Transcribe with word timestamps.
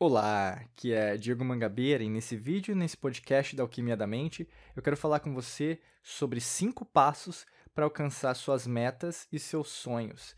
Olá, 0.00 0.50
aqui 0.50 0.92
é 0.92 1.16
Diego 1.16 1.44
Mangabeira 1.44 2.04
e 2.04 2.08
nesse 2.08 2.36
vídeo, 2.36 2.76
nesse 2.76 2.96
podcast 2.96 3.56
da 3.56 3.64
Alquimia 3.64 3.96
da 3.96 4.06
Mente, 4.06 4.48
eu 4.76 4.80
quero 4.80 4.96
falar 4.96 5.18
com 5.18 5.34
você 5.34 5.80
sobre 6.04 6.40
cinco 6.40 6.84
passos 6.84 7.44
para 7.74 7.84
alcançar 7.84 8.32
suas 8.34 8.64
metas 8.64 9.26
e 9.32 9.40
seus 9.40 9.70
sonhos. 9.70 10.36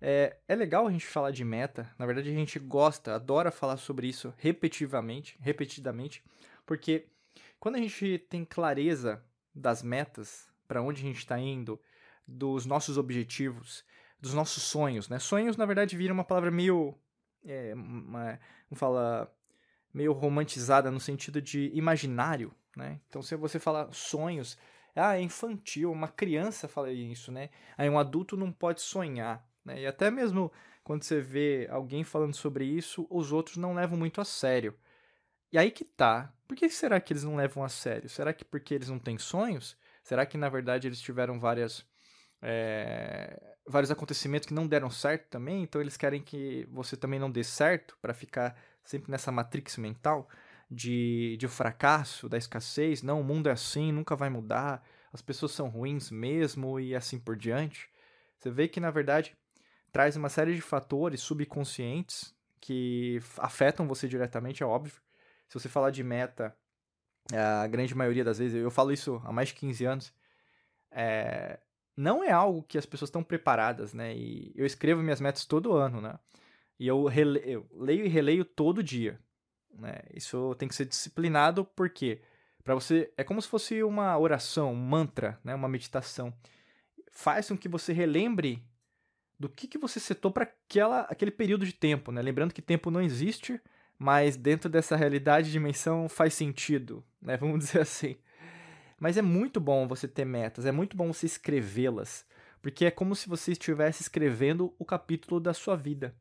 É, 0.00 0.36
é 0.46 0.54
legal 0.54 0.86
a 0.86 0.92
gente 0.92 1.08
falar 1.08 1.32
de 1.32 1.44
meta, 1.44 1.92
na 1.98 2.06
verdade 2.06 2.30
a 2.30 2.32
gente 2.32 2.56
gosta, 2.60 3.16
adora 3.16 3.50
falar 3.50 3.78
sobre 3.78 4.06
isso 4.06 4.32
repetitivamente, 4.36 5.36
repetidamente, 5.40 6.22
porque 6.64 7.08
quando 7.58 7.74
a 7.74 7.78
gente 7.78 8.16
tem 8.30 8.44
clareza 8.44 9.20
das 9.52 9.82
metas, 9.82 10.48
para 10.68 10.82
onde 10.82 11.02
a 11.02 11.04
gente 11.04 11.18
está 11.18 11.36
indo, 11.36 11.80
dos 12.24 12.64
nossos 12.64 12.96
objetivos, 12.96 13.84
dos 14.20 14.34
nossos 14.34 14.62
sonhos, 14.62 15.08
né? 15.08 15.18
Sonhos, 15.18 15.56
na 15.56 15.66
verdade, 15.66 15.96
viram 15.96 16.14
uma 16.14 16.22
palavra 16.22 16.52
meio 16.52 16.96
é, 17.44 17.74
uma, 17.74 18.38
falar, 18.74 19.28
meio 19.92 20.12
romantizada 20.12 20.90
no 20.90 21.00
sentido 21.00 21.40
de 21.40 21.70
imaginário, 21.74 22.54
né? 22.76 23.00
Então, 23.08 23.22
se 23.22 23.34
você 23.36 23.58
fala 23.58 23.88
sonhos, 23.92 24.58
ah, 24.94 25.16
é 25.16 25.20
infantil, 25.20 25.90
uma 25.92 26.08
criança 26.08 26.68
fala 26.68 26.90
isso, 26.92 27.30
né? 27.30 27.50
Aí 27.76 27.88
um 27.88 27.98
adulto 27.98 28.36
não 28.36 28.52
pode 28.52 28.80
sonhar, 28.80 29.44
né? 29.64 29.80
E 29.80 29.86
até 29.86 30.10
mesmo 30.10 30.50
quando 30.82 31.04
você 31.04 31.20
vê 31.20 31.68
alguém 31.70 32.02
falando 32.02 32.34
sobre 32.34 32.64
isso, 32.64 33.06
os 33.10 33.32
outros 33.32 33.56
não 33.56 33.74
levam 33.74 33.98
muito 33.98 34.20
a 34.20 34.24
sério. 34.24 34.74
E 35.52 35.58
aí 35.58 35.70
que 35.70 35.84
tá. 35.84 36.32
Por 36.48 36.56
que 36.56 36.68
será 36.68 37.00
que 37.00 37.12
eles 37.12 37.24
não 37.24 37.36
levam 37.36 37.62
a 37.62 37.68
sério? 37.68 38.08
Será 38.08 38.32
que 38.32 38.44
porque 38.44 38.74
eles 38.74 38.88
não 38.88 38.98
têm 38.98 39.18
sonhos? 39.18 39.76
Será 40.02 40.26
que 40.26 40.36
na 40.36 40.48
verdade 40.48 40.88
eles 40.88 41.00
tiveram 41.00 41.38
várias 41.38 41.86
é, 42.42 43.56
vários 43.70 43.90
acontecimentos 43.90 44.46
que 44.46 44.54
não 44.54 44.66
deram 44.66 44.90
certo 44.90 45.28
também, 45.28 45.62
então 45.62 45.80
eles 45.80 45.96
querem 45.96 46.20
que 46.22 46.66
você 46.70 46.96
também 46.96 47.18
não 47.18 47.30
dê 47.30 47.44
certo 47.44 47.96
para 48.02 48.12
ficar 48.12 48.56
sempre 48.84 49.10
nessa 49.10 49.30
matrix 49.30 49.76
mental 49.76 50.28
de, 50.70 51.36
de 51.38 51.48
fracasso, 51.48 52.28
da 52.28 52.36
escassez. 52.36 53.02
Não, 53.02 53.20
o 53.20 53.24
mundo 53.24 53.48
é 53.48 53.52
assim, 53.52 53.92
nunca 53.92 54.16
vai 54.16 54.30
mudar, 54.30 54.82
as 55.12 55.22
pessoas 55.22 55.52
são 55.52 55.68
ruins 55.68 56.10
mesmo 56.10 56.78
e 56.78 56.94
assim 56.94 57.18
por 57.18 57.36
diante. 57.36 57.88
Você 58.38 58.50
vê 58.50 58.68
que 58.68 58.80
na 58.80 58.90
verdade 58.90 59.36
traz 59.92 60.16
uma 60.16 60.28
série 60.28 60.54
de 60.54 60.60
fatores 60.60 61.20
subconscientes 61.20 62.34
que 62.60 63.20
afetam 63.38 63.88
você 63.88 64.06
diretamente, 64.06 64.62
é 64.62 64.66
óbvio. 64.66 65.00
Se 65.48 65.58
você 65.58 65.68
falar 65.68 65.90
de 65.90 66.04
meta, 66.04 66.54
a 67.32 67.66
grande 67.66 67.94
maioria 67.94 68.24
das 68.24 68.38
vezes, 68.38 68.62
eu 68.62 68.70
falo 68.70 68.92
isso 68.92 69.20
há 69.24 69.32
mais 69.32 69.48
de 69.48 69.54
15 69.54 69.84
anos, 69.84 70.14
é, 70.90 71.58
não 71.96 72.22
é 72.24 72.30
algo 72.30 72.62
que 72.62 72.78
as 72.78 72.86
pessoas 72.86 73.08
estão 73.08 73.22
preparadas, 73.22 73.92
né? 73.92 74.16
E 74.16 74.52
eu 74.56 74.64
escrevo 74.66 75.02
minhas 75.02 75.20
metas 75.20 75.44
todo 75.44 75.72
ano, 75.72 76.00
né? 76.00 76.18
E 76.78 76.86
eu, 76.86 77.04
rele... 77.04 77.42
eu 77.44 77.66
leio 77.72 78.04
e 78.06 78.08
releio 78.08 78.44
todo 78.44 78.82
dia, 78.82 79.20
né? 79.72 80.00
Isso 80.14 80.54
tem 80.56 80.68
que 80.68 80.74
ser 80.74 80.86
disciplinado 80.86 81.64
porque 81.64 82.22
para 82.64 82.74
você 82.74 83.12
é 83.16 83.24
como 83.24 83.40
se 83.40 83.48
fosse 83.48 83.82
uma 83.82 84.18
oração, 84.18 84.72
um 84.72 84.76
mantra, 84.76 85.38
né? 85.44 85.54
Uma 85.54 85.68
meditação. 85.68 86.32
Faz 87.12 87.48
com 87.48 87.58
que 87.58 87.68
você 87.68 87.92
relembre 87.92 88.64
do 89.38 89.48
que, 89.48 89.66
que 89.66 89.78
você 89.78 89.98
setou 89.98 90.30
para 90.30 90.50
aquele 91.08 91.30
período 91.30 91.64
de 91.64 91.72
tempo, 91.72 92.12
né? 92.12 92.20
Lembrando 92.20 92.52
que 92.52 92.60
tempo 92.60 92.90
não 92.90 93.00
existe, 93.00 93.60
mas 93.98 94.36
dentro 94.36 94.68
dessa 94.68 94.96
realidade 94.96 95.46
de 95.46 95.52
dimensão 95.52 96.08
faz 96.08 96.34
sentido, 96.34 97.04
né? 97.20 97.36
Vamos 97.40 97.60
dizer 97.60 97.80
assim. 97.80 98.16
Mas 99.00 99.16
é 99.16 99.22
muito 99.22 99.58
bom 99.58 99.88
você 99.88 100.06
ter 100.06 100.26
metas, 100.26 100.66
é 100.66 100.70
muito 100.70 100.94
bom 100.94 101.10
você 101.10 101.24
escrevê-las, 101.24 102.26
porque 102.60 102.84
é 102.84 102.90
como 102.90 103.16
se 103.16 103.26
você 103.26 103.52
estivesse 103.52 104.02
escrevendo 104.02 104.74
o 104.78 104.84
capítulo 104.84 105.40
da 105.40 105.54
sua 105.54 105.74
vida. 105.74 106.14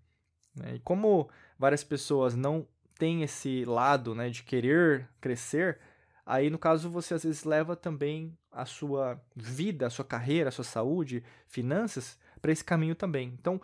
Né? 0.55 0.75
E 0.75 0.79
como 0.79 1.29
várias 1.57 1.83
pessoas 1.83 2.35
não 2.35 2.65
têm 2.97 3.21
esse 3.21 3.65
lado 3.65 4.15
né, 4.15 4.29
de 4.29 4.43
querer 4.43 5.09
crescer, 5.19 5.77
aí 6.25 6.49
no 6.49 6.57
caso 6.57 6.89
você 6.89 7.13
às 7.13 7.23
vezes 7.23 7.43
leva 7.43 7.75
também 7.75 8.37
a 8.49 8.65
sua 8.65 9.21
vida, 9.35 9.85
a 9.85 9.89
sua 9.89 10.05
carreira, 10.05 10.47
a 10.47 10.51
sua 10.51 10.63
saúde, 10.63 11.21
finanças 11.47 12.17
para 12.41 12.51
esse 12.51 12.63
caminho 12.63 12.95
também. 12.95 13.35
Então, 13.37 13.61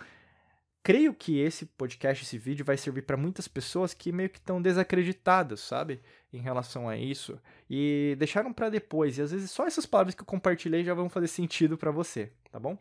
creio 0.85 1.16
que 1.16 1.40
esse 1.40 1.66
podcast, 1.66 2.23
esse 2.23 2.38
vídeo 2.38 2.63
vai 2.63 2.78
servir 2.78 3.01
para 3.01 3.18
muitas 3.18 3.47
pessoas 3.47 3.91
que 3.91 4.12
meio 4.12 4.29
que 4.29 4.38
estão 4.38 4.62
desacreditadas, 4.62 5.59
sabe, 5.62 6.00
em 6.31 6.38
relação 6.38 6.88
a 6.88 6.96
isso 6.96 7.41
e 7.68 8.16
deixaram 8.19 8.53
para 8.53 8.69
depois. 8.69 9.18
E 9.18 9.23
às 9.23 9.31
vezes 9.31 9.50
só 9.50 9.66
essas 9.66 9.88
palavras 9.88 10.13
que 10.13 10.22
eu 10.22 10.28
compartilhei 10.28 10.84
já 10.84 10.94
vão 10.94 11.09
fazer 11.09 11.25
sentido 11.25 11.75
para 11.75 11.90
você, 11.90 12.31
tá 12.51 12.59
bom? 12.59 12.78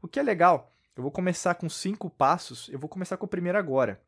O 0.00 0.06
que 0.06 0.20
é 0.20 0.22
legal, 0.22 0.72
eu 0.96 1.02
vou 1.02 1.10
começar 1.10 1.56
com 1.56 1.68
cinco 1.68 2.08
passos. 2.08 2.68
Eu 2.68 2.78
vou 2.78 2.88
começar 2.88 3.16
com 3.16 3.26
o 3.26 3.28
primeiro 3.28 3.58
agora. 3.58 4.00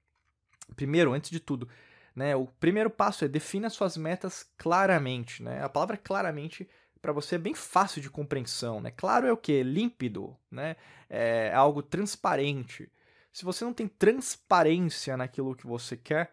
Primeiro, 0.77 1.13
antes 1.13 1.29
de 1.29 1.41
tudo, 1.41 1.69
né, 2.15 2.37
o 2.37 2.47
primeiro 2.47 2.89
passo 2.89 3.25
é 3.25 3.29
defina 3.29 3.69
suas 3.69 3.97
metas 3.97 4.49
claramente, 4.57 5.43
né? 5.43 5.61
A 5.61 5.69
palavra 5.69 5.97
claramente 5.97 6.69
para 7.03 7.11
você 7.11 7.35
é 7.35 7.39
bem 7.39 7.55
fácil 7.55 8.01
de 8.01 8.09
compreensão, 8.09 8.81
né? 8.81 8.93
Claro 8.93 9.27
é 9.27 9.33
o 9.33 9.37
que? 9.37 9.65
Límpido, 9.65 10.37
né? 10.49 10.77
É 11.09 11.53
algo 11.53 11.83
transparente 11.83 12.89
se 13.33 13.45
você 13.45 13.65
não 13.65 13.73
tem 13.73 13.87
transparência 13.87 15.17
naquilo 15.17 15.55
que 15.55 15.67
você 15.67 15.97
quer, 15.97 16.33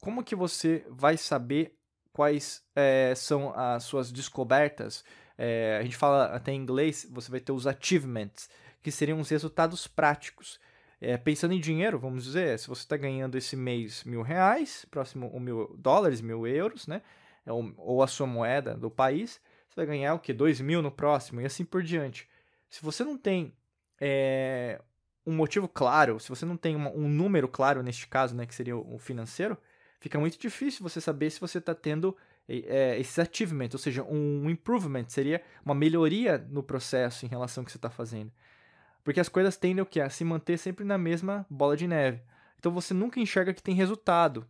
como 0.00 0.24
que 0.24 0.34
você 0.34 0.84
vai 0.88 1.16
saber 1.16 1.76
quais 2.12 2.62
é, 2.74 3.14
são 3.14 3.52
as 3.56 3.84
suas 3.84 4.10
descobertas? 4.10 5.04
É, 5.38 5.78
a 5.80 5.82
gente 5.82 5.96
fala 5.96 6.26
até 6.26 6.52
em 6.52 6.60
inglês, 6.60 7.06
você 7.10 7.30
vai 7.30 7.40
ter 7.40 7.52
os 7.52 7.66
achievements, 7.66 8.50
que 8.82 8.90
seriam 8.90 9.20
os 9.20 9.28
resultados 9.28 9.86
práticos. 9.86 10.60
É, 11.00 11.16
pensando 11.16 11.54
em 11.54 11.60
dinheiro, 11.60 11.98
vamos 11.98 12.24
dizer, 12.24 12.58
se 12.58 12.68
você 12.68 12.82
está 12.82 12.96
ganhando 12.96 13.36
esse 13.36 13.56
mês 13.56 14.04
mil 14.04 14.22
reais, 14.22 14.84
próximo 14.90 15.30
um 15.34 15.40
mil 15.40 15.74
dólares, 15.76 16.20
mil 16.20 16.46
euros, 16.46 16.86
né? 16.86 17.02
Ou, 17.46 17.72
ou 17.76 18.02
a 18.02 18.06
sua 18.06 18.26
moeda 18.26 18.76
do 18.76 18.88
país, 18.88 19.40
você 19.68 19.74
vai 19.76 19.86
ganhar 19.86 20.14
o 20.14 20.20
que? 20.20 20.32
Dois 20.32 20.60
mil 20.60 20.80
no 20.80 20.92
próximo 20.92 21.40
e 21.40 21.44
assim 21.44 21.64
por 21.64 21.82
diante. 21.82 22.28
Se 22.68 22.82
você 22.82 23.02
não 23.02 23.18
tem 23.18 23.52
é, 24.00 24.80
um 25.26 25.32
motivo 25.32 25.68
claro, 25.68 26.18
se 26.18 26.28
você 26.28 26.44
não 26.44 26.56
tem 26.56 26.74
uma, 26.74 26.90
um 26.90 27.08
número 27.08 27.48
claro 27.48 27.82
neste 27.82 28.06
caso, 28.06 28.34
né, 28.34 28.46
que 28.46 28.54
seria 28.54 28.76
o 28.76 28.98
financeiro, 28.98 29.56
fica 30.00 30.18
muito 30.18 30.38
difícil 30.38 30.82
você 30.82 31.00
saber 31.00 31.30
se 31.30 31.40
você 31.40 31.58
está 31.58 31.74
tendo 31.74 32.16
é, 32.48 32.98
esses 32.98 33.18
achievements, 33.18 33.74
ou 33.74 33.78
seja, 33.78 34.02
um 34.02 34.50
improvement, 34.50 35.04
seria 35.08 35.42
uma 35.64 35.74
melhoria 35.74 36.38
no 36.50 36.62
processo 36.62 37.24
em 37.24 37.28
relação 37.28 37.62
ao 37.62 37.64
que 37.64 37.72
você 37.72 37.78
está 37.78 37.90
fazendo. 37.90 38.32
Porque 39.04 39.20
as 39.20 39.28
coisas 39.28 39.56
tendem 39.56 39.82
o 39.82 39.86
que? 39.86 40.00
A 40.00 40.10
se 40.10 40.24
manter 40.24 40.58
sempre 40.58 40.84
na 40.84 40.98
mesma 40.98 41.46
bola 41.48 41.76
de 41.76 41.86
neve. 41.86 42.20
Então 42.58 42.72
você 42.72 42.94
nunca 42.94 43.20
enxerga 43.20 43.52
que 43.52 43.62
tem 43.62 43.74
resultado. 43.74 44.46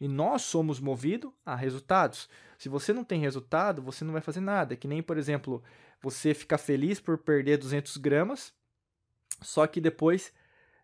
E 0.00 0.06
nós 0.06 0.42
somos 0.42 0.78
movidos 0.78 1.32
a 1.44 1.56
resultados. 1.56 2.28
Se 2.56 2.68
você 2.68 2.92
não 2.92 3.02
tem 3.02 3.20
resultado, 3.20 3.82
você 3.82 4.04
não 4.04 4.12
vai 4.12 4.22
fazer 4.22 4.40
nada. 4.40 4.74
É 4.74 4.76
que 4.76 4.86
nem, 4.86 5.02
por 5.02 5.18
exemplo, 5.18 5.62
você 6.00 6.32
ficar 6.34 6.58
feliz 6.58 7.00
por 7.00 7.18
perder 7.18 7.58
200 7.58 7.96
gramas, 7.96 8.52
só 9.40 9.66
que 9.66 9.80
depois 9.80 10.32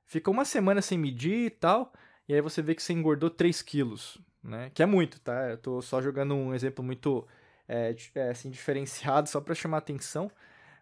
fica 0.06 0.30
uma 0.30 0.44
semana 0.44 0.82
sem 0.82 0.98
medir 0.98 1.46
e 1.46 1.50
tal, 1.50 1.92
e 2.28 2.34
aí 2.34 2.40
você 2.40 2.62
vê 2.62 2.74
que 2.74 2.82
você 2.82 2.92
engordou 2.92 3.30
3 3.30 3.62
quilos, 3.62 4.18
né? 4.42 4.70
Que 4.74 4.82
é 4.82 4.86
muito, 4.86 5.20
tá? 5.20 5.50
Eu 5.50 5.58
tô 5.58 5.82
só 5.82 6.00
jogando 6.00 6.34
um 6.34 6.54
exemplo 6.54 6.84
muito 6.84 7.26
é, 7.68 7.94
é, 8.14 8.30
assim, 8.30 8.48
diferenciado 8.50 9.28
só 9.28 9.40
para 9.40 9.54
chamar 9.54 9.78
atenção. 9.78 10.30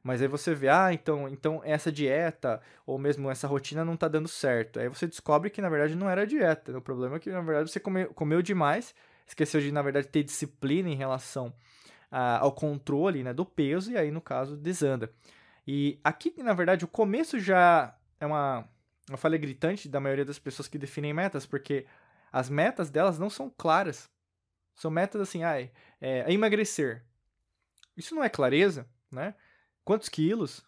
Mas 0.03 0.21
aí 0.21 0.27
você 0.27 0.53
vê, 0.53 0.69
ah, 0.69 0.93
então, 0.93 1.28
então 1.28 1.61
essa 1.65 1.93
dieta 1.93 2.61
ou 2.84 2.99
mesmo 2.99 3.31
essa 3.31 3.47
rotina 3.47 3.84
não 3.84 3.97
tá 3.97 4.09
dando 4.09 4.27
certo. 4.28 4.81
Aí 4.81 4.88
você 4.88 5.06
descobre 5.06 5.49
que 5.49 5.62
na 5.62 5.69
verdade 5.69 5.94
não 5.94 6.11
era 6.11 6.27
dieta. 6.27 6.77
O 6.77 6.82
problema 6.82 7.16
é 7.16 7.19
que 7.21 7.31
na 7.31 7.41
verdade 7.41 7.71
você 7.71 7.78
comeu, 7.78 8.12
comeu 8.12 8.43
demais, 8.43 8.94
esqueceu 9.27 9.61
de 9.61 9.71
na 9.71 9.81
verdade 9.81 10.09
ter 10.09 10.25
disciplina 10.25 10.88
em 10.88 10.97
relação 10.97 11.55
a, 12.11 12.38
ao 12.41 12.53
controle 12.53 13.22
né, 13.22 13.32
do 13.32 13.47
peso 13.47 13.93
e 13.93 13.97
aí 13.97 14.11
no 14.11 14.21
caso 14.21 14.56
desanda. 14.56 15.09
E 15.67 16.00
aqui, 16.03 16.35
na 16.43 16.53
verdade, 16.53 16.85
o 16.85 16.88
começo 16.88 17.38
já 17.38 17.97
é 18.19 18.26
uma, 18.26 18.69
uma 19.09 19.17
falha 19.17 19.38
gritante 19.38 19.88
da 19.88 20.00
maioria 20.00 20.25
das 20.25 20.38
pessoas 20.38 20.69
que 20.69 20.79
definem 20.79 21.12
metas, 21.12 21.47
porque 21.47 21.87
as 22.32 22.49
metas 22.49 22.91
delas 22.91 23.19
não 23.19 23.31
são 23.31 23.50
claras. 23.50 24.11
São 24.75 24.91
metas 24.91 25.20
assim, 25.20 25.44
ah, 25.44 25.61
é, 25.61 25.70
é 26.00 26.32
emagrecer. 26.32 27.05
Isso 27.97 28.14
não 28.14 28.25
é 28.25 28.29
clareza, 28.29 28.88
né? 29.11 29.35
Quantos 29.85 30.09
quilos? 30.09 30.64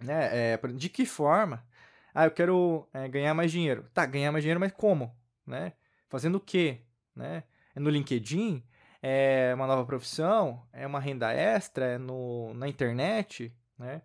Né? 0.00 0.54
É, 0.54 0.56
de 0.56 0.88
que 0.88 1.04
forma? 1.04 1.66
Ah, 2.14 2.24
eu 2.24 2.30
quero 2.30 2.88
é, 2.92 3.08
ganhar 3.08 3.34
mais 3.34 3.50
dinheiro. 3.50 3.88
Tá, 3.92 4.06
ganhar 4.06 4.32
mais 4.32 4.42
dinheiro, 4.42 4.60
mas 4.60 4.72
como? 4.72 5.14
Né? 5.46 5.72
Fazendo 6.08 6.36
o 6.36 6.40
quê? 6.40 6.82
Né? 7.14 7.44
É 7.74 7.80
no 7.80 7.90
LinkedIn? 7.90 8.64
É 9.02 9.52
uma 9.54 9.66
nova 9.66 9.84
profissão? 9.84 10.66
É 10.72 10.86
uma 10.86 11.00
renda 11.00 11.32
extra? 11.32 11.84
É 11.84 11.98
no, 11.98 12.54
na 12.54 12.68
internet? 12.68 13.54
Né? 13.80 14.02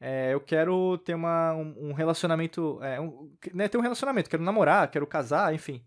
É, 0.00 0.32
eu 0.32 0.40
quero 0.40 0.98
ter 0.98 1.14
uma, 1.14 1.54
um, 1.54 1.88
um 1.88 1.92
relacionamento, 1.92 2.78
é, 2.82 3.00
um, 3.00 3.32
né, 3.52 3.66
ter 3.66 3.78
um 3.78 3.80
relacionamento, 3.80 4.28
quero 4.28 4.42
namorar, 4.42 4.90
quero 4.90 5.06
casar, 5.06 5.54
enfim. 5.54 5.84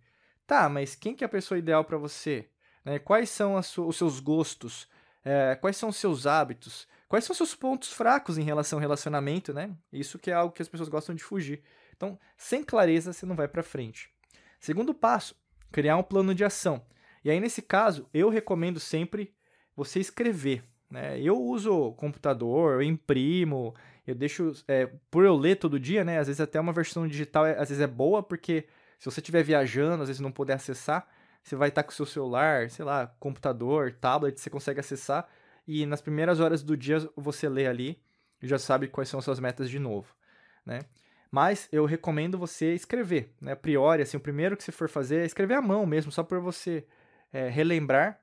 Tá, 0.47 0.67
mas 0.67 0.95
quem 0.95 1.15
que 1.15 1.23
é 1.23 1.27
a 1.27 1.29
pessoa 1.29 1.59
ideal 1.59 1.85
para 1.85 1.97
você? 1.97 2.49
Né? 2.83 2.97
Quais 2.97 3.29
são 3.29 3.55
os 3.55 3.95
seus 3.95 4.19
gostos? 4.19 4.89
É, 5.23 5.55
quais 5.55 5.77
são 5.77 5.89
os 5.89 5.97
seus 5.97 6.25
hábitos? 6.25 6.87
Quais 7.07 7.23
são 7.23 7.33
os 7.33 7.37
seus 7.37 7.53
pontos 7.53 7.93
fracos 7.93 8.37
em 8.37 8.43
relação 8.43 8.77
ao 8.77 8.81
relacionamento, 8.81 9.53
né? 9.53 9.75
Isso 9.91 10.17
que 10.17 10.31
é 10.31 10.33
algo 10.33 10.53
que 10.53 10.61
as 10.61 10.69
pessoas 10.69 10.89
gostam 10.89 11.13
de 11.13 11.23
fugir. 11.23 11.63
Então, 11.95 12.19
sem 12.37 12.63
clareza, 12.63 13.13
você 13.13 13.25
não 13.25 13.35
vai 13.35 13.47
para 13.47 13.61
frente. 13.61 14.09
Segundo 14.59 14.93
passo, 14.93 15.35
criar 15.71 15.97
um 15.97 16.03
plano 16.03 16.33
de 16.33 16.43
ação. 16.43 16.85
E 17.23 17.29
aí, 17.29 17.39
nesse 17.39 17.61
caso, 17.61 18.07
eu 18.13 18.29
recomendo 18.29 18.79
sempre 18.79 19.35
você 19.75 19.99
escrever. 19.99 20.63
Né? 20.89 21.19
Eu 21.21 21.39
uso 21.39 21.91
computador, 21.93 22.75
eu 22.75 22.81
imprimo, 22.81 23.75
eu 24.07 24.15
deixo. 24.15 24.53
É, 24.67 24.89
por 25.11 25.23
eu 25.23 25.35
ler 25.35 25.57
todo 25.57 25.79
dia, 25.79 26.03
né? 26.03 26.17
Às 26.17 26.27
vezes 26.27 26.41
até 26.41 26.59
uma 26.59 26.73
versão 26.73 27.07
digital 27.07 27.45
é, 27.45 27.51
às 27.59 27.69
vezes 27.69 27.81
é 27.81 27.87
boa, 27.87 28.23
porque 28.23 28.65
se 28.97 29.05
você 29.05 29.19
estiver 29.19 29.43
viajando, 29.43 30.01
às 30.01 30.09
vezes 30.09 30.19
não 30.19 30.31
puder 30.31 30.53
acessar, 30.55 31.07
você 31.43 31.55
vai 31.55 31.69
estar 31.69 31.83
com 31.83 31.91
o 31.91 31.93
seu 31.93 32.05
celular, 32.05 32.69
sei 32.69 32.83
lá, 32.83 33.07
computador, 33.19 33.93
tablet, 33.93 34.39
você 34.39 34.49
consegue 34.49 34.79
acessar. 34.79 35.27
E 35.67 35.85
nas 35.85 36.01
primeiras 36.01 36.39
horas 36.39 36.63
do 36.63 36.75
dia 36.75 36.97
você 37.15 37.47
lê 37.47 37.67
ali 37.67 38.01
e 38.41 38.47
já 38.47 38.57
sabe 38.57 38.87
quais 38.87 39.09
são 39.09 39.21
suas 39.21 39.39
metas 39.39 39.69
de 39.69 39.77
novo, 39.77 40.13
né? 40.65 40.79
Mas 41.31 41.69
eu 41.71 41.85
recomendo 41.85 42.39
você 42.39 42.73
escrever, 42.73 43.35
né? 43.39 43.51
A 43.51 43.55
priori, 43.55 44.01
assim, 44.01 44.17
o 44.17 44.19
primeiro 44.19 44.57
que 44.57 44.63
você 44.63 44.71
for 44.71 44.89
fazer 44.89 45.17
é 45.21 45.25
escrever 45.25 45.53
à 45.53 45.61
mão 45.61 45.85
mesmo, 45.85 46.11
só 46.11 46.23
para 46.23 46.39
você 46.39 46.87
é, 47.31 47.47
relembrar 47.47 48.19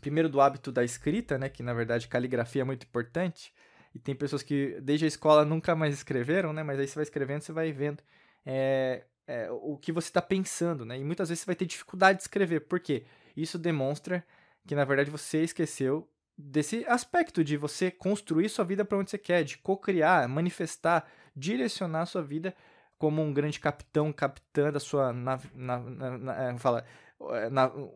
primeiro 0.00 0.28
do 0.28 0.40
hábito 0.40 0.72
da 0.72 0.84
escrita, 0.84 1.38
né? 1.38 1.48
Que 1.48 1.62
na 1.62 1.74
verdade 1.74 2.08
caligrafia 2.08 2.62
é 2.62 2.64
muito 2.64 2.84
importante. 2.84 3.52
E 3.94 3.98
tem 3.98 4.14
pessoas 4.14 4.42
que 4.42 4.80
desde 4.80 5.04
a 5.04 5.08
escola 5.08 5.44
nunca 5.44 5.74
mais 5.74 5.94
escreveram, 5.94 6.52
né? 6.52 6.62
Mas 6.62 6.78
aí 6.78 6.86
você 6.86 6.94
vai 6.94 7.02
escrevendo, 7.02 7.42
você 7.42 7.52
vai 7.52 7.72
vendo 7.72 8.02
é, 8.44 9.04
é, 9.26 9.50
o 9.50 9.76
que 9.76 9.92
você 9.92 10.08
está 10.08 10.22
pensando, 10.22 10.84
né? 10.84 10.98
E 10.98 11.04
muitas 11.04 11.28
vezes 11.28 11.42
você 11.42 11.46
vai 11.46 11.54
ter 11.54 11.66
dificuldade 11.66 12.18
de 12.18 12.22
escrever. 12.22 12.60
Por 12.60 12.80
quê? 12.80 13.04
Isso 13.36 13.58
demonstra 13.58 14.24
que 14.66 14.74
na 14.74 14.84
verdade 14.84 15.10
você 15.10 15.42
esqueceu 15.42 16.08
desse 16.36 16.84
aspecto 16.86 17.44
de 17.44 17.56
você 17.56 17.90
construir 17.90 18.48
sua 18.48 18.64
vida 18.64 18.84
para 18.84 18.98
onde 18.98 19.10
você 19.10 19.18
quer, 19.18 19.44
de 19.44 19.58
co-criar, 19.58 20.26
manifestar, 20.28 21.06
direcionar 21.36 22.06
sua 22.06 22.22
vida 22.22 22.54
como 22.98 23.20
um 23.20 23.32
grande 23.32 23.58
capitão, 23.58 24.12
capitã 24.12 24.70
da 24.70 24.78
sua 24.78 25.12
nav, 25.12 25.44
na, 25.54 25.78
na, 25.78 26.18
na, 26.18 26.58
fala, 26.58 26.84
é, 27.30 27.50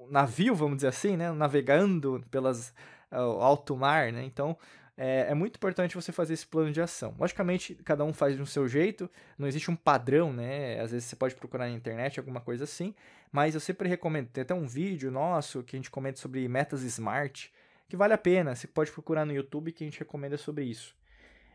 navio, 0.08 0.54
vamos 0.54 0.76
dizer 0.76 0.88
assim, 0.88 1.16
né? 1.16 1.30
Navegando 1.32 2.24
pelas 2.30 2.72
uh, 3.12 3.40
alto 3.40 3.76
mar, 3.76 4.12
né? 4.12 4.24
Então, 4.24 4.56
é, 4.96 5.26
é, 5.28 5.34
muito 5.34 5.56
importante 5.56 5.94
você 5.94 6.10
fazer 6.10 6.34
esse 6.34 6.46
plano 6.46 6.72
de 6.72 6.80
ação. 6.80 7.14
Logicamente, 7.18 7.74
cada 7.84 8.02
um 8.04 8.14
faz 8.14 8.36
do 8.36 8.46
seu 8.46 8.66
jeito, 8.66 9.10
não 9.38 9.46
existe 9.46 9.70
um 9.70 9.76
padrão, 9.76 10.32
né? 10.32 10.80
Às 10.80 10.90
vezes 10.90 11.08
você 11.08 11.16
pode 11.16 11.34
procurar 11.34 11.66
na 11.66 11.74
internet 11.74 12.18
alguma 12.18 12.40
coisa 12.40 12.64
assim, 12.64 12.94
mas 13.30 13.54
eu 13.54 13.60
sempre 13.60 13.88
recomendo. 13.88 14.28
Tem 14.28 14.42
até 14.42 14.54
um 14.54 14.66
vídeo 14.66 15.10
nosso 15.10 15.62
que 15.62 15.76
a 15.76 15.78
gente 15.78 15.90
comenta 15.90 16.18
sobre 16.18 16.48
metas 16.48 16.82
smart, 16.82 17.52
que 17.88 17.96
vale 17.96 18.14
a 18.14 18.18
pena. 18.18 18.54
Você 18.54 18.66
pode 18.66 18.90
procurar 18.90 19.26
no 19.26 19.34
YouTube 19.34 19.72
que 19.72 19.84
a 19.84 19.86
gente 19.86 19.98
recomenda 19.98 20.38
sobre 20.38 20.64
isso. 20.64 20.94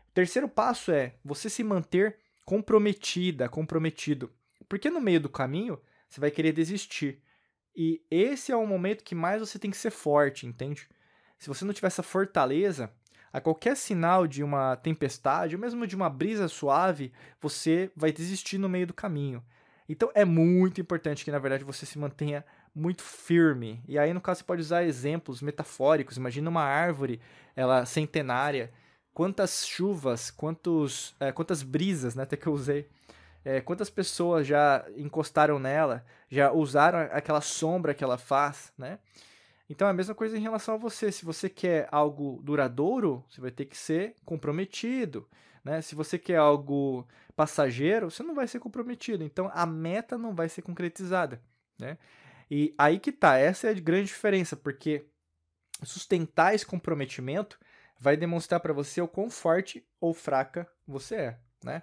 O 0.08 0.12
terceiro 0.14 0.48
passo 0.48 0.92
é 0.92 1.14
você 1.24 1.50
se 1.50 1.64
manter 1.64 2.16
comprometida, 2.44 3.48
comprometido. 3.48 4.30
Porque 4.68 4.88
no 4.88 5.00
meio 5.00 5.20
do 5.20 5.28
caminho 5.28 5.80
você 6.08 6.20
vai 6.20 6.30
querer 6.30 6.52
desistir. 6.52 7.20
E 7.74 8.02
esse 8.10 8.52
é 8.52 8.56
o 8.56 8.66
momento 8.66 9.04
que 9.04 9.14
mais 9.14 9.40
você 9.40 9.58
tem 9.58 9.70
que 9.70 9.76
ser 9.76 9.90
forte, 9.90 10.46
entende? 10.46 10.88
Se 11.38 11.48
você 11.48 11.64
não 11.64 11.72
tiver 11.72 11.88
essa 11.88 12.02
fortaleza, 12.02 12.92
a 13.32 13.40
qualquer 13.40 13.76
sinal 13.76 14.26
de 14.26 14.44
uma 14.44 14.76
tempestade, 14.76 15.54
ou 15.54 15.60
mesmo 15.60 15.86
de 15.86 15.96
uma 15.96 16.10
brisa 16.10 16.48
suave, 16.48 17.12
você 17.40 17.90
vai 17.96 18.12
desistir 18.12 18.58
no 18.58 18.68
meio 18.68 18.86
do 18.86 18.94
caminho. 18.94 19.42
Então 19.88 20.10
é 20.14 20.24
muito 20.24 20.80
importante 20.80 21.24
que, 21.24 21.30
na 21.30 21.38
verdade, 21.38 21.64
você 21.64 21.86
se 21.86 21.98
mantenha 21.98 22.44
muito 22.74 23.02
firme. 23.02 23.82
E 23.88 23.98
aí, 23.98 24.12
no 24.12 24.20
caso, 24.20 24.40
você 24.40 24.44
pode 24.44 24.60
usar 24.60 24.84
exemplos 24.84 25.42
metafóricos. 25.42 26.16
Imagina 26.16 26.48
uma 26.48 26.62
árvore, 26.62 27.20
ela 27.56 27.84
centenária. 27.84 28.72
Quantas 29.14 29.66
chuvas, 29.66 30.30
quantos, 30.30 31.14
é, 31.20 31.32
quantas 31.32 31.62
brisas, 31.62 32.14
né? 32.14 32.22
Até 32.22 32.36
que 32.36 32.46
eu 32.46 32.52
usei. 32.52 32.88
É, 33.44 33.60
quantas 33.60 33.90
pessoas 33.90 34.46
já 34.46 34.84
encostaram 34.96 35.58
nela, 35.58 36.04
já 36.28 36.52
usaram 36.52 37.00
aquela 37.10 37.40
sombra 37.40 37.94
que 37.94 38.04
ela 38.04 38.16
faz, 38.16 38.72
né? 38.78 38.98
Então 39.68 39.88
é 39.88 39.90
a 39.90 39.94
mesma 39.94 40.14
coisa 40.14 40.36
em 40.36 40.40
relação 40.40 40.74
a 40.74 40.78
você. 40.78 41.10
Se 41.10 41.24
você 41.24 41.48
quer 41.48 41.88
algo 41.90 42.40
duradouro, 42.42 43.24
você 43.28 43.40
vai 43.40 43.50
ter 43.50 43.64
que 43.64 43.76
ser 43.76 44.14
comprometido. 44.24 45.26
Né? 45.64 45.80
Se 45.80 45.94
você 45.94 46.18
quer 46.18 46.36
algo 46.36 47.08
passageiro, 47.34 48.10
você 48.10 48.22
não 48.22 48.34
vai 48.34 48.46
ser 48.46 48.58
comprometido. 48.58 49.24
Então 49.24 49.50
a 49.54 49.64
meta 49.64 50.18
não 50.18 50.34
vai 50.34 50.48
ser 50.48 50.60
concretizada. 50.60 51.40
Né? 51.78 51.96
E 52.50 52.74
aí 52.76 52.98
que 52.98 53.10
tá, 53.10 53.38
essa 53.38 53.68
é 53.68 53.70
a 53.70 53.74
grande 53.74 54.08
diferença, 54.08 54.54
porque 54.56 55.06
sustentar 55.82 56.54
esse 56.54 56.66
comprometimento 56.66 57.58
vai 57.98 58.14
demonstrar 58.14 58.60
para 58.60 58.74
você 58.74 59.00
o 59.00 59.08
quão 59.08 59.30
forte 59.30 59.86
ou 59.98 60.12
fraca 60.12 60.68
você 60.86 61.14
é. 61.14 61.38
Né? 61.64 61.82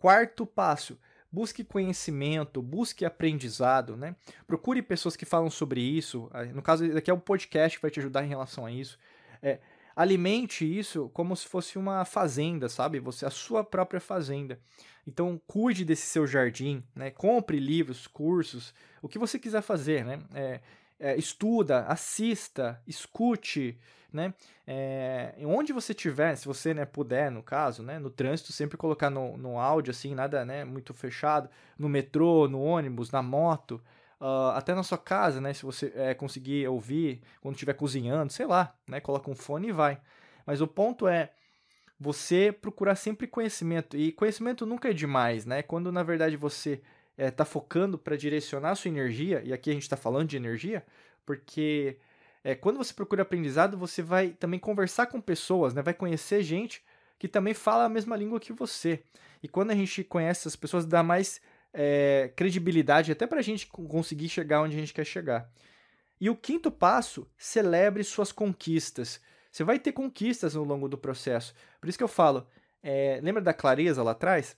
Quarto 0.00 0.46
passo, 0.46 0.98
busque 1.30 1.62
conhecimento, 1.62 2.62
busque 2.62 3.04
aprendizado, 3.04 3.98
né? 3.98 4.16
Procure 4.46 4.80
pessoas 4.80 5.14
que 5.14 5.26
falam 5.26 5.50
sobre 5.50 5.78
isso. 5.82 6.30
Ah, 6.32 6.42
no 6.46 6.62
caso, 6.62 6.90
daqui 6.90 7.10
é 7.10 7.14
um 7.14 7.20
podcast 7.20 7.76
que 7.76 7.82
vai 7.82 7.90
te 7.90 8.00
ajudar 8.00 8.24
em 8.24 8.28
relação 8.28 8.64
a 8.64 8.72
isso. 8.72 8.98
É, 9.42 9.58
alimente 9.94 10.64
isso 10.64 11.10
como 11.10 11.36
se 11.36 11.46
fosse 11.46 11.76
uma 11.76 12.02
fazenda, 12.06 12.66
sabe? 12.66 12.98
Você 12.98 13.26
a 13.26 13.30
sua 13.30 13.62
própria 13.62 14.00
fazenda. 14.00 14.58
Então, 15.06 15.38
cuide 15.46 15.84
desse 15.84 16.06
seu 16.06 16.26
jardim, 16.26 16.82
né? 16.94 17.10
Compre 17.10 17.58
livros, 17.58 18.06
cursos, 18.06 18.72
o 19.02 19.08
que 19.08 19.18
você 19.18 19.38
quiser 19.38 19.60
fazer, 19.60 20.02
né? 20.02 20.18
É, 20.32 20.60
é, 20.98 21.16
estuda, 21.18 21.80
assista, 21.80 22.82
escute, 22.86 23.78
né? 24.12 24.34
É, 24.66 25.34
onde 25.44 25.72
você 25.72 25.92
tiver, 25.92 26.36
se 26.36 26.46
você 26.46 26.72
né, 26.74 26.84
puder, 26.84 27.30
no 27.30 27.42
caso, 27.42 27.82
né, 27.82 27.98
no 27.98 28.10
trânsito, 28.10 28.52
sempre 28.52 28.76
colocar 28.76 29.10
no, 29.10 29.36
no 29.36 29.58
áudio, 29.58 29.90
assim, 29.90 30.14
nada 30.14 30.44
né, 30.44 30.64
muito 30.64 30.94
fechado, 30.94 31.48
no 31.78 31.88
metrô, 31.88 32.48
no 32.48 32.62
ônibus, 32.62 33.10
na 33.10 33.22
moto, 33.22 33.82
uh, 34.20 34.50
até 34.54 34.74
na 34.74 34.82
sua 34.82 34.98
casa, 34.98 35.40
né, 35.40 35.52
se 35.52 35.64
você 35.64 35.92
é, 35.94 36.14
conseguir 36.14 36.66
ouvir 36.68 37.20
quando 37.40 37.54
estiver 37.54 37.74
cozinhando, 37.74 38.32
sei 38.32 38.46
lá, 38.46 38.74
né, 38.88 39.00
coloca 39.00 39.30
um 39.30 39.34
fone 39.34 39.68
e 39.68 39.72
vai. 39.72 40.00
Mas 40.46 40.60
o 40.60 40.66
ponto 40.66 41.08
é 41.08 41.30
você 41.98 42.50
procurar 42.50 42.94
sempre 42.94 43.26
conhecimento, 43.26 43.96
e 43.96 44.10
conhecimento 44.10 44.64
nunca 44.64 44.88
é 44.88 44.92
demais, 44.94 45.44
né? 45.44 45.62
Quando 45.62 45.92
na 45.92 46.02
verdade 46.02 46.34
você 46.34 46.80
está 47.16 47.44
é, 47.44 47.46
focando 47.46 47.98
para 47.98 48.16
direcionar 48.16 48.70
a 48.70 48.74
sua 48.74 48.88
energia, 48.88 49.42
e 49.44 49.52
aqui 49.52 49.68
a 49.68 49.74
gente 49.74 49.82
está 49.82 49.98
falando 49.98 50.28
de 50.28 50.36
energia, 50.38 50.82
porque 51.26 51.98
é, 52.42 52.54
quando 52.54 52.78
você 52.78 52.92
procura 52.94 53.22
aprendizado, 53.22 53.76
você 53.76 54.02
vai 54.02 54.30
também 54.30 54.58
conversar 54.58 55.06
com 55.06 55.20
pessoas, 55.20 55.74
né? 55.74 55.82
vai 55.82 55.94
conhecer 55.94 56.42
gente 56.42 56.82
que 57.18 57.28
também 57.28 57.52
fala 57.52 57.84
a 57.84 57.88
mesma 57.88 58.16
língua 58.16 58.40
que 58.40 58.52
você. 58.52 59.02
E 59.42 59.48
quando 59.48 59.70
a 59.70 59.74
gente 59.74 60.02
conhece 60.02 60.48
as 60.48 60.56
pessoas, 60.56 60.86
dá 60.86 61.02
mais 61.02 61.40
é, 61.72 62.32
credibilidade 62.34 63.12
até 63.12 63.26
para 63.26 63.40
a 63.40 63.42
gente 63.42 63.66
conseguir 63.66 64.28
chegar 64.28 64.62
onde 64.62 64.74
a 64.74 64.80
gente 64.80 64.94
quer 64.94 65.04
chegar. 65.04 65.50
E 66.18 66.30
o 66.30 66.36
quinto 66.36 66.70
passo, 66.70 67.30
celebre 67.36 68.02
suas 68.04 68.32
conquistas. 68.32 69.20
Você 69.50 69.64
vai 69.64 69.78
ter 69.78 69.92
conquistas 69.92 70.56
ao 70.56 70.64
longo 70.64 70.88
do 70.88 70.96
processo. 70.96 71.54
Por 71.80 71.88
isso 71.88 71.98
que 71.98 72.04
eu 72.04 72.08
falo, 72.08 72.46
é, 72.82 73.20
lembra 73.22 73.42
da 73.42 73.52
clareza 73.52 74.02
lá 74.02 74.12
atrás? 74.12 74.56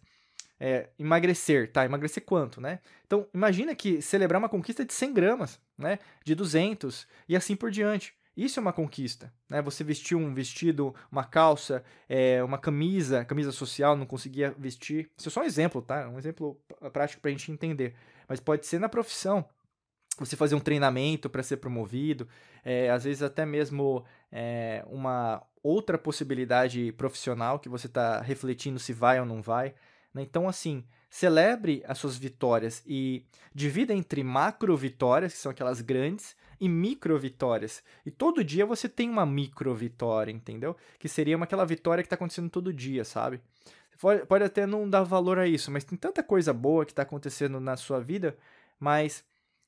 É, 0.62 0.90
emagrecer, 0.96 1.72
tá? 1.72 1.84
Emagrecer 1.84 2.24
quanto, 2.24 2.60
né? 2.60 2.78
Então, 3.04 3.26
imagina 3.34 3.74
que 3.74 4.00
celebrar 4.00 4.38
uma 4.38 4.48
conquista 4.48 4.84
de 4.84 4.94
100 4.94 5.12
gramas, 5.12 5.60
né? 5.76 5.98
De 6.24 6.36
200 6.36 7.04
e 7.28 7.34
assim 7.34 7.56
por 7.56 7.68
diante. 7.68 8.14
Isso 8.36 8.60
é 8.60 8.62
uma 8.62 8.72
conquista, 8.72 9.32
né? 9.48 9.60
Você 9.60 9.82
vestiu 9.82 10.18
um 10.18 10.32
vestido, 10.32 10.94
uma 11.10 11.24
calça, 11.24 11.82
é, 12.08 12.44
uma 12.44 12.58
camisa, 12.58 13.24
camisa 13.24 13.50
social, 13.50 13.96
não 13.96 14.06
conseguia 14.06 14.54
vestir. 14.56 15.10
Isso 15.18 15.28
é 15.28 15.32
só 15.32 15.40
um 15.40 15.44
exemplo, 15.44 15.82
tá? 15.82 16.08
Um 16.08 16.16
exemplo 16.16 16.56
prático 16.92 17.20
para 17.20 17.30
a 17.30 17.32
gente 17.32 17.50
entender. 17.50 17.96
Mas 18.28 18.38
pode 18.38 18.64
ser 18.64 18.78
na 18.78 18.88
profissão. 18.88 19.44
Você 20.20 20.36
fazer 20.36 20.54
um 20.54 20.60
treinamento 20.60 21.28
para 21.28 21.42
ser 21.42 21.56
promovido, 21.56 22.28
é, 22.64 22.88
às 22.88 23.02
vezes 23.02 23.22
até 23.22 23.44
mesmo 23.44 24.04
é, 24.30 24.84
uma 24.86 25.42
outra 25.60 25.98
possibilidade 25.98 26.92
profissional 26.92 27.58
que 27.58 27.68
você 27.68 27.88
está 27.88 28.20
refletindo 28.20 28.78
se 28.78 28.92
vai 28.92 29.18
ou 29.18 29.26
não 29.26 29.42
vai. 29.42 29.74
Né? 30.14 30.22
Então, 30.22 30.48
assim, 30.48 30.84
celebre 31.08 31.82
as 31.86 31.98
suas 31.98 32.16
vitórias 32.16 32.82
e 32.86 33.24
divida 33.54 33.92
entre 33.94 34.22
macro 34.22 34.76
vitórias, 34.76 35.32
que 35.32 35.38
são 35.38 35.52
aquelas 35.52 35.80
grandes, 35.80 36.36
e 36.60 36.68
micro 36.68 37.18
vitórias. 37.18 37.82
E 38.06 38.10
todo 38.10 38.44
dia 38.44 38.64
você 38.64 38.88
tem 38.88 39.10
uma 39.10 39.26
micro 39.26 39.74
vitória, 39.74 40.30
entendeu? 40.30 40.76
Que 40.98 41.08
seria 41.08 41.36
uma, 41.36 41.44
aquela 41.44 41.66
vitória 41.66 42.02
que 42.02 42.06
está 42.06 42.14
acontecendo 42.14 42.48
todo 42.48 42.72
dia, 42.72 43.04
sabe? 43.04 43.40
Pode, 44.00 44.26
pode 44.26 44.44
até 44.44 44.64
não 44.64 44.88
dar 44.88 45.02
valor 45.02 45.38
a 45.38 45.46
isso, 45.46 45.70
mas 45.70 45.84
tem 45.84 45.98
tanta 45.98 46.22
coisa 46.22 46.52
boa 46.52 46.84
que 46.84 46.92
está 46.92 47.02
acontecendo 47.02 47.60
na 47.60 47.76
sua 47.76 48.00
vida, 48.00 48.36
mas 48.78 49.24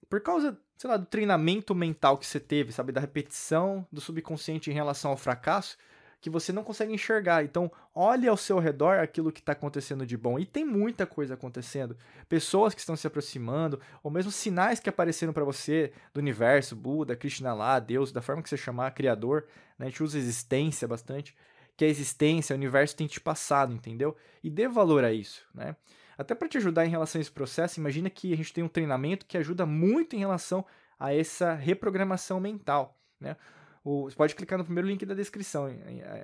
por 0.08 0.20
causa, 0.20 0.58
sei 0.76 0.88
lá, 0.88 0.96
do 0.96 1.06
treinamento 1.06 1.74
mental 1.74 2.16
que 2.16 2.26
você 2.26 2.40
teve, 2.40 2.72
sabe? 2.72 2.92
Da 2.92 3.00
repetição 3.00 3.86
do 3.92 4.00
subconsciente 4.00 4.70
em 4.70 4.74
relação 4.74 5.10
ao 5.10 5.16
fracasso, 5.16 5.76
que 6.24 6.30
você 6.30 6.54
não 6.54 6.64
consegue 6.64 6.90
enxergar. 6.90 7.44
Então, 7.44 7.70
olhe 7.94 8.26
ao 8.26 8.34
seu 8.34 8.58
redor 8.58 8.98
aquilo 8.98 9.30
que 9.30 9.40
está 9.40 9.52
acontecendo 9.52 10.06
de 10.06 10.16
bom. 10.16 10.38
E 10.38 10.46
tem 10.46 10.64
muita 10.64 11.04
coisa 11.04 11.34
acontecendo. 11.34 11.98
Pessoas 12.30 12.72
que 12.72 12.80
estão 12.80 12.96
se 12.96 13.06
aproximando, 13.06 13.78
ou 14.02 14.10
mesmo 14.10 14.32
sinais 14.32 14.80
que 14.80 14.88
apareceram 14.88 15.34
para 15.34 15.44
você 15.44 15.92
do 16.14 16.20
universo, 16.20 16.74
Buda, 16.74 17.14
Krishna 17.14 17.52
lá, 17.52 17.78
Deus, 17.78 18.10
da 18.10 18.22
forma 18.22 18.42
que 18.42 18.48
você 18.48 18.56
chamar, 18.56 18.92
Criador. 18.92 19.44
Né? 19.78 19.84
A 19.84 19.90
gente 19.90 20.02
usa 20.02 20.16
existência 20.16 20.88
bastante. 20.88 21.36
Que 21.76 21.84
a 21.84 21.88
existência, 21.88 22.54
o 22.54 22.56
universo 22.56 22.96
tem 22.96 23.06
te 23.06 23.20
passado, 23.20 23.74
entendeu? 23.74 24.16
E 24.42 24.48
dê 24.48 24.66
valor 24.66 25.04
a 25.04 25.12
isso, 25.12 25.42
né? 25.54 25.76
Até 26.16 26.34
para 26.34 26.48
te 26.48 26.56
ajudar 26.56 26.86
em 26.86 26.90
relação 26.90 27.18
a 27.18 27.20
esse 27.20 27.30
processo, 27.30 27.78
imagina 27.78 28.08
que 28.08 28.32
a 28.32 28.36
gente 28.36 28.50
tem 28.50 28.64
um 28.64 28.68
treinamento 28.68 29.26
que 29.26 29.36
ajuda 29.36 29.66
muito 29.66 30.16
em 30.16 30.20
relação 30.20 30.64
a 30.98 31.12
essa 31.12 31.52
reprogramação 31.52 32.40
mental, 32.40 32.96
né? 33.20 33.36
O, 33.84 34.04
você 34.04 34.16
pode 34.16 34.34
clicar 34.34 34.58
no 34.58 34.64
primeiro 34.64 34.88
link 34.88 35.04
da 35.04 35.14
descrição, 35.14 35.68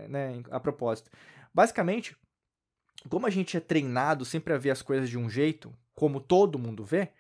né, 0.09 0.43
a 0.51 0.59
propósito. 0.59 1.11
Basicamente, 1.53 2.17
como 3.09 3.27
a 3.27 3.31
gente 3.31 3.57
é 3.57 3.61
treinado 3.61 4.25
sempre 4.25 4.55
a 4.55 4.59
ver 4.59 4.71
as 4.71 4.81
coisas 4.81 5.11
de 5.11 5.19
um 5.19 5.29
jeito, 5.29 5.73
como 5.95 6.21
todo 6.21 6.59
mundo 6.59 6.85
vê, 6.85 7.13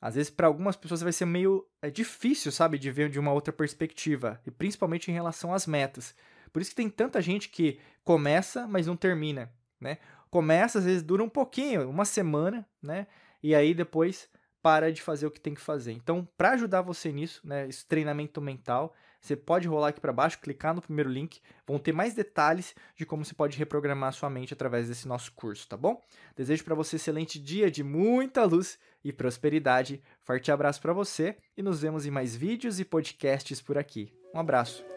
às 0.00 0.14
vezes 0.14 0.30
para 0.30 0.46
algumas 0.46 0.76
pessoas 0.76 1.00
vai 1.00 1.12
ser 1.12 1.24
meio 1.24 1.66
é 1.80 1.90
difícil, 1.90 2.52
sabe, 2.52 2.78
de 2.78 2.90
ver 2.90 3.08
de 3.08 3.18
uma 3.18 3.32
outra 3.32 3.52
perspectiva, 3.52 4.40
e 4.46 4.50
principalmente 4.50 5.10
em 5.10 5.14
relação 5.14 5.54
às 5.54 5.66
metas. 5.66 6.14
Por 6.52 6.60
isso 6.60 6.70
que 6.72 6.76
tem 6.76 6.90
tanta 6.90 7.22
gente 7.22 7.48
que 7.48 7.80
começa, 8.04 8.66
mas 8.68 8.86
não 8.86 8.96
termina, 8.96 9.50
né? 9.80 9.98
Começa, 10.28 10.80
às 10.80 10.84
vezes 10.84 11.02
dura 11.02 11.22
um 11.22 11.28
pouquinho, 11.28 11.88
uma 11.88 12.04
semana, 12.04 12.68
né? 12.82 13.06
E 13.42 13.54
aí 13.54 13.72
depois 13.72 14.28
para 14.62 14.92
de 14.92 15.02
fazer 15.02 15.26
o 15.26 15.30
que 15.30 15.40
tem 15.40 15.54
que 15.54 15.60
fazer. 15.60 15.92
Então, 15.92 16.26
para 16.36 16.50
ajudar 16.50 16.82
você 16.82 17.10
nisso, 17.10 17.40
né, 17.44 17.68
esse 17.68 17.84
treinamento 17.84 18.40
mental, 18.40 18.94
você 19.22 19.36
pode 19.36 19.68
rolar 19.68 19.88
aqui 19.88 20.00
para 20.00 20.12
baixo, 20.12 20.40
clicar 20.40 20.74
no 20.74 20.82
primeiro 20.82 21.08
link, 21.08 21.40
vão 21.64 21.78
ter 21.78 21.92
mais 21.92 22.12
detalhes 22.12 22.74
de 22.96 23.06
como 23.06 23.24
você 23.24 23.32
pode 23.32 23.56
reprogramar 23.56 24.12
sua 24.12 24.28
mente 24.28 24.52
através 24.52 24.88
desse 24.88 25.06
nosso 25.06 25.30
curso, 25.32 25.68
tá 25.68 25.76
bom? 25.76 26.02
Desejo 26.36 26.64
para 26.64 26.74
você 26.74 26.96
um 26.96 26.98
excelente 26.98 27.38
dia 27.38 27.70
de 27.70 27.84
muita 27.84 28.44
luz 28.44 28.78
e 29.04 29.12
prosperidade. 29.12 30.02
Forte 30.22 30.50
abraço 30.50 30.82
para 30.82 30.92
você 30.92 31.36
e 31.56 31.62
nos 31.62 31.80
vemos 31.80 32.04
em 32.04 32.10
mais 32.10 32.34
vídeos 32.34 32.80
e 32.80 32.84
podcasts 32.84 33.62
por 33.62 33.78
aqui. 33.78 34.12
Um 34.34 34.40
abraço. 34.40 34.91